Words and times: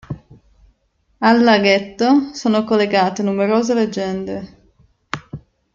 Al 1.19 1.43
laghetto 1.43 2.33
sono 2.33 2.63
collegate 2.63 3.21
numerose 3.21 3.75
leggende. 3.75 4.57